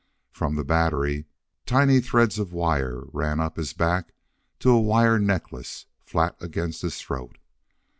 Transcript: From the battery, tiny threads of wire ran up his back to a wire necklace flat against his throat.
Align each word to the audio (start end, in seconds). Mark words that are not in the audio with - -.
From 0.31 0.55
the 0.55 0.63
battery, 0.63 1.25
tiny 1.67 1.99
threads 2.01 2.39
of 2.39 2.51
wire 2.53 3.03
ran 3.13 3.39
up 3.39 3.55
his 3.57 3.71
back 3.71 4.13
to 4.57 4.71
a 4.71 4.81
wire 4.81 5.19
necklace 5.19 5.85
flat 6.03 6.35
against 6.41 6.81
his 6.81 6.99
throat. 6.99 7.37